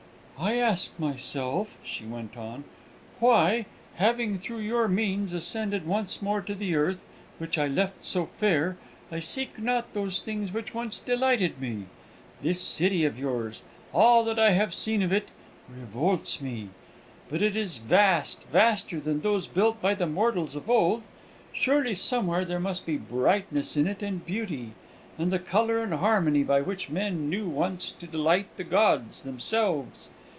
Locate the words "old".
20.71-21.03